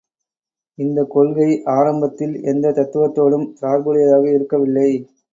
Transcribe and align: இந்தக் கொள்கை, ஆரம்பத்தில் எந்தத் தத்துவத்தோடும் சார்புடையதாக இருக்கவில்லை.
இந்தக் 0.77 1.09
கொள்கை, 1.09 1.47
ஆரம்பத்தில் 1.73 2.33
எந்தத் 2.43 2.77
தத்துவத்தோடும் 2.77 3.45
சார்புடையதாக 3.61 4.25
இருக்கவில்லை. 4.33 4.89